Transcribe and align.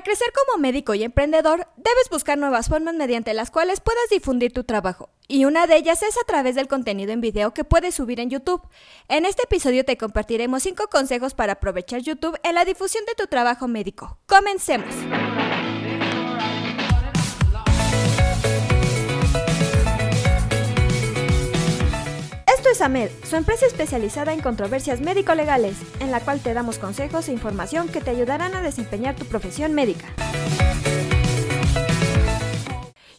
Para 0.00 0.14
crecer 0.14 0.32
como 0.32 0.62
médico 0.62 0.94
y 0.94 1.02
emprendedor, 1.02 1.68
debes 1.76 2.08
buscar 2.10 2.38
nuevas 2.38 2.70
formas 2.70 2.94
mediante 2.94 3.34
las 3.34 3.50
cuales 3.50 3.80
puedas 3.80 4.08
difundir 4.10 4.50
tu 4.50 4.64
trabajo, 4.64 5.10
y 5.28 5.44
una 5.44 5.66
de 5.66 5.76
ellas 5.76 6.02
es 6.02 6.16
a 6.16 6.24
través 6.26 6.54
del 6.54 6.68
contenido 6.68 7.12
en 7.12 7.20
video 7.20 7.52
que 7.52 7.64
puedes 7.64 7.96
subir 7.96 8.18
en 8.18 8.30
YouTube. 8.30 8.66
En 9.08 9.26
este 9.26 9.42
episodio 9.42 9.84
te 9.84 9.98
compartiremos 9.98 10.62
5 10.62 10.88
consejos 10.90 11.34
para 11.34 11.52
aprovechar 11.52 12.00
YouTube 12.00 12.40
en 12.42 12.54
la 12.54 12.64
difusión 12.64 13.04
de 13.04 13.14
tu 13.14 13.26
trabajo 13.26 13.68
médico. 13.68 14.16
Comencemos. 14.24 14.94
Esto 22.80 22.86
es 22.86 22.96
AMED, 22.96 23.10
su 23.24 23.36
empresa 23.36 23.66
especializada 23.66 24.32
en 24.32 24.40
controversias 24.40 25.02
médico-legales, 25.02 25.76
en 26.00 26.10
la 26.10 26.20
cual 26.20 26.40
te 26.40 26.54
damos 26.54 26.78
consejos 26.78 27.28
e 27.28 27.32
información 27.32 27.88
que 27.88 28.00
te 28.00 28.08
ayudarán 28.08 28.54
a 28.54 28.62
desempeñar 28.62 29.16
tu 29.16 29.26
profesión 29.26 29.74
médica. 29.74 30.06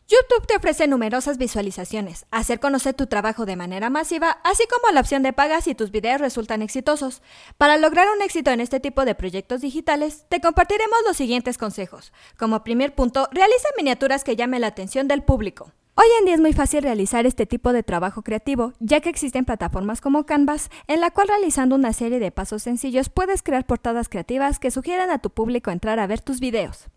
YouTube 0.08 0.48
te 0.48 0.56
ofrece 0.56 0.88
numerosas 0.88 1.38
visualizaciones, 1.38 2.26
hacer 2.32 2.60
conocer 2.60 2.96
tu 2.96 3.06
trabajo 3.06 3.46
de 3.46 3.56
manera 3.56 3.92
masiva, 3.92 4.40
así 4.44 4.64
como 4.68 4.92
la 4.96 5.02
opción 5.02 5.22
de 5.22 5.32
paga 5.32 5.62
si 5.62 5.76
tus 5.76 5.92
videos 5.92 6.22
resultan 6.22 6.64
exitosos. 6.64 7.22
Para 7.60 7.78
lograr 7.78 8.08
un 8.10 8.24
éxito 8.24 8.50
en 8.50 8.62
este 8.62 8.80
tipo 8.80 9.06
de 9.06 9.14
proyectos 9.14 9.62
digitales, 9.62 10.26
te 10.28 10.42
compartiremos 10.42 10.98
los 11.06 11.18
siguientes 11.18 11.60
consejos. 11.60 12.14
Como 12.36 12.64
primer 12.64 12.96
punto, 12.96 13.30
realiza 13.32 13.68
miniaturas 13.78 14.24
que 14.24 14.36
llamen 14.36 14.62
la 14.62 14.68
atención 14.68 15.08
del 15.08 15.22
público. 15.22 15.72
Hoy 15.96 16.06
en 16.20 16.26
día 16.26 16.36
es 16.36 16.42
muy 16.42 16.54
fácil 16.54 16.84
realizar 16.84 17.26
este 17.26 17.46
tipo 17.46 17.74
de 17.74 17.84
trabajo 17.84 18.22
creativo, 18.22 18.72
ya 18.80 19.02
que 19.02 19.10
existen 19.10 19.44
plataformas 19.44 20.00
como 20.00 20.26
Canvas, 20.26 20.70
en 20.88 21.02
la 21.02 21.12
cual 21.12 21.28
realizando 21.28 21.76
una 21.76 21.92
serie 21.92 22.20
de 22.20 22.32
pasos 22.32 22.64
sencillos 22.64 23.10
puedes 23.10 23.44
crear 23.44 23.66
portadas 23.66 24.08
creativas 24.08 24.58
que 24.58 24.72
sugieran 24.72 25.10
a 25.10 25.20
tu 25.20 25.32
público 25.32 25.70
entrar 25.70 26.00
a 26.00 26.08
ver 26.08 26.22
tus 26.22 26.40
videos. 26.40 26.88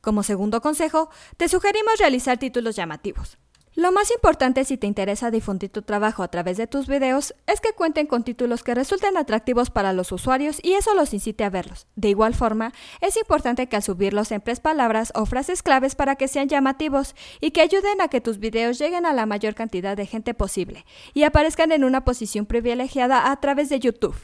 Como 0.00 0.22
segundo 0.22 0.60
consejo, 0.60 1.10
te 1.36 1.48
sugerimos 1.48 1.98
realizar 1.98 2.38
títulos 2.38 2.76
llamativos. 2.76 3.36
Lo 3.76 3.92
más 3.92 4.10
importante 4.10 4.64
si 4.64 4.78
te 4.78 4.86
interesa 4.86 5.30
difundir 5.30 5.68
tu 5.68 5.82
trabajo 5.82 6.22
a 6.22 6.28
través 6.28 6.56
de 6.56 6.66
tus 6.66 6.86
videos 6.86 7.34
es 7.46 7.60
que 7.60 7.74
cuenten 7.74 8.06
con 8.06 8.24
títulos 8.24 8.62
que 8.62 8.74
resulten 8.74 9.18
atractivos 9.18 9.68
para 9.68 9.92
los 9.92 10.12
usuarios 10.12 10.60
y 10.62 10.72
eso 10.72 10.94
los 10.94 11.12
incite 11.12 11.44
a 11.44 11.50
verlos. 11.50 11.86
De 11.94 12.08
igual 12.08 12.34
forma, 12.34 12.72
es 13.02 13.18
importante 13.18 13.66
que 13.66 13.76
al 13.76 13.82
subirlos 13.82 14.32
emplees 14.32 14.60
palabras 14.60 15.12
o 15.14 15.26
frases 15.26 15.62
claves 15.62 15.94
para 15.94 16.16
que 16.16 16.26
sean 16.26 16.48
llamativos 16.48 17.14
y 17.38 17.50
que 17.50 17.60
ayuden 17.60 18.00
a 18.00 18.08
que 18.08 18.22
tus 18.22 18.38
videos 18.38 18.78
lleguen 18.78 19.04
a 19.04 19.12
la 19.12 19.26
mayor 19.26 19.54
cantidad 19.54 19.94
de 19.94 20.06
gente 20.06 20.32
posible 20.32 20.86
y 21.12 21.24
aparezcan 21.24 21.70
en 21.70 21.84
una 21.84 22.02
posición 22.02 22.46
privilegiada 22.46 23.30
a 23.30 23.38
través 23.40 23.68
de 23.68 23.78
YouTube. 23.78 24.16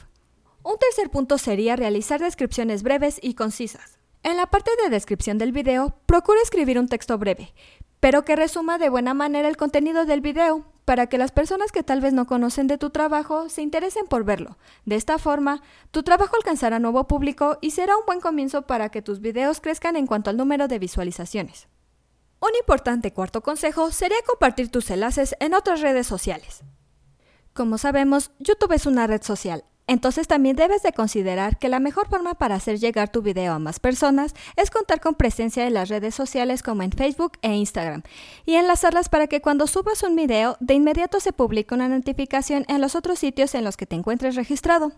Un 0.63 0.79
tercer 0.79 1.11
punto 1.11 1.37
sería 1.37 1.75
realizar 1.75 2.19
descripciones 2.19 2.81
breves 2.81 3.19
y 3.21 3.35
concisas. 3.35 3.99
En 4.23 4.35
la 4.35 4.47
parte 4.47 4.71
de 4.81 4.89
descripción 4.89 5.37
del 5.37 5.51
video, 5.51 5.95
procura 6.07 6.39
escribir 6.41 6.79
un 6.79 6.87
texto 6.87 7.19
breve, 7.19 7.53
pero 8.03 8.25
que 8.25 8.35
resuma 8.35 8.77
de 8.77 8.89
buena 8.89 9.13
manera 9.13 9.47
el 9.47 9.55
contenido 9.55 10.03
del 10.03 10.19
video, 10.19 10.65
para 10.83 11.07
que 11.07 11.17
las 11.17 11.31
personas 11.31 11.71
que 11.71 11.83
tal 11.83 12.01
vez 12.01 12.11
no 12.11 12.27
conocen 12.27 12.67
de 12.67 12.77
tu 12.77 12.89
trabajo 12.89 13.47
se 13.47 13.61
interesen 13.61 14.07
por 14.07 14.25
verlo. 14.25 14.57
De 14.83 14.97
esta 14.97 15.17
forma, 15.17 15.61
tu 15.91 16.03
trabajo 16.03 16.35
alcanzará 16.35 16.79
nuevo 16.79 17.07
público 17.07 17.59
y 17.61 17.71
será 17.71 17.95
un 17.95 18.05
buen 18.05 18.19
comienzo 18.19 18.63
para 18.63 18.89
que 18.89 19.01
tus 19.01 19.21
videos 19.21 19.61
crezcan 19.61 19.95
en 19.95 20.05
cuanto 20.05 20.29
al 20.29 20.35
número 20.35 20.67
de 20.67 20.79
visualizaciones. 20.79 21.69
Un 22.41 22.49
importante 22.59 23.13
cuarto 23.13 23.41
consejo 23.41 23.89
sería 23.93 24.17
compartir 24.27 24.69
tus 24.69 24.91
enlaces 24.91 25.33
en 25.39 25.53
otras 25.53 25.79
redes 25.79 26.05
sociales. 26.05 26.61
Como 27.53 27.77
sabemos, 27.77 28.31
YouTube 28.37 28.73
es 28.73 28.85
una 28.85 29.07
red 29.07 29.23
social, 29.23 29.63
entonces 29.87 30.27
también 30.27 30.55
debes 30.55 30.81
de 30.81 30.93
considerar 30.93 31.59
que 31.59 31.67
la 31.67 31.79
mejor 31.79 32.07
forma 32.07 32.35
para 32.35 32.55
hacer 32.55 32.79
llegar 32.79 33.11
tu 33.11 33.21
video 33.21 33.53
a 33.53 33.59
más 33.59 33.79
personas 33.79 34.33
es 34.55 34.71
contar 34.71 35.01
con 35.01 35.15
presencia 35.15 35.67
en 35.67 35.73
las 35.73 35.89
redes 35.89 36.15
sociales 36.15 36.63
como 36.63 36.83
en 36.83 36.91
Facebook 36.91 37.33
e 37.41 37.53
Instagram 37.53 38.03
y 38.45 38.55
enlazarlas 38.55 39.09
para 39.09 39.27
que 39.27 39.41
cuando 39.41 39.67
subas 39.67 40.03
un 40.03 40.15
video 40.15 40.55
de 40.61 40.75
inmediato 40.75 41.19
se 41.19 41.33
publique 41.33 41.75
una 41.75 41.89
notificación 41.89 42.65
en 42.69 42.79
los 42.79 42.95
otros 42.95 43.19
sitios 43.19 43.55
en 43.55 43.65
los 43.65 43.75
que 43.75 43.85
te 43.85 43.95
encuentres 43.95 44.35
registrado. 44.35 44.93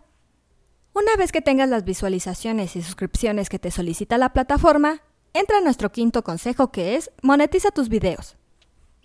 Una 0.94 1.16
vez 1.18 1.32
que 1.32 1.42
tengas 1.42 1.68
las 1.68 1.84
visualizaciones 1.84 2.76
y 2.76 2.82
suscripciones 2.82 3.50
que 3.50 3.60
te 3.60 3.72
solicita 3.72 4.18
la 4.18 4.34
plataforma, 4.34 5.02
entra 5.34 5.58
a 5.58 5.62
nuestro 5.62 5.92
quinto 5.92 6.24
consejo 6.24 6.72
que 6.72 6.96
es 6.96 7.12
monetiza 7.22 7.72
tus 7.72 7.90
videos. 7.90 8.38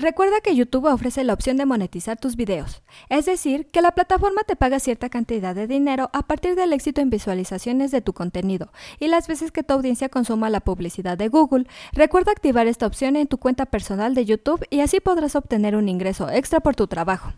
Recuerda 0.01 0.41
que 0.41 0.57
YouTube 0.57 0.87
ofrece 0.87 1.25
la 1.25 1.35
opción 1.35 1.59
de 1.59 1.67
monetizar 1.67 2.19
tus 2.19 2.35
videos, 2.35 2.83
es 3.11 3.27
decir, 3.27 3.67
que 3.67 3.83
la 3.83 3.93
plataforma 3.93 4.45
te 4.45 4.57
paga 4.57 4.81
cierta 4.81 5.11
cantidad 5.11 5.55
de 5.55 5.67
dinero 5.67 6.09
a 6.15 6.23
partir 6.23 6.55
del 6.55 6.73
éxito 6.73 7.03
en 7.03 7.11
visualizaciones 7.11 7.91
de 7.91 8.01
tu 8.01 8.15
contenido 8.15 8.73
y 8.99 9.09
las 9.09 9.29
veces 9.29 9.53
que 9.53 9.63
tu 9.63 9.75
audiencia 9.75 10.09
consuma 10.09 10.49
la 10.49 10.61
publicidad 10.61 11.19
de 11.19 11.29
Google. 11.29 11.67
Recuerda 11.93 12.33
activar 12.33 12.67
esta 12.67 12.87
opción 12.87 13.15
en 13.15 13.27
tu 13.27 13.37
cuenta 13.37 13.67
personal 13.67 14.15
de 14.15 14.25
YouTube 14.25 14.65
y 14.71 14.81
así 14.81 15.01
podrás 15.01 15.37
obtener 15.37 15.77
un 15.77 15.87
ingreso 15.87 16.31
extra 16.31 16.61
por 16.61 16.75
tu 16.75 16.87
trabajo. 16.87 17.35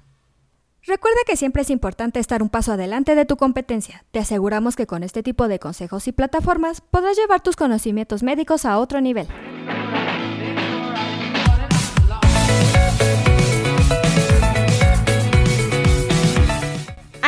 Recuerda 0.84 1.19
que 1.27 1.37
siempre 1.37 1.62
es 1.62 1.71
importante 1.71 2.21
estar 2.21 2.44
un 2.44 2.49
paso 2.49 2.75
adelante 2.75 3.17
de 3.17 3.25
tu 3.25 3.37
competencia. 3.37 4.05
Te 4.12 4.21
aseguramos 4.21 4.77
que 4.77 4.87
con 4.87 5.03
este 5.03 5.25
tipo 5.25 5.49
de 5.49 5.59
consejos 5.59 6.06
y 6.06 6.12
plataformas 6.12 6.81
podrás 6.81 7.17
llevar 7.17 7.41
tus 7.41 7.56
conocimientos 7.56 8.23
médicos 8.23 8.65
a 8.65 8.79
otro 8.79 9.00
nivel. 9.00 9.27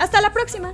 Hasta 0.00 0.20
la 0.20 0.32
próxima. 0.32 0.72